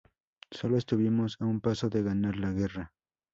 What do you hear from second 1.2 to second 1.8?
a un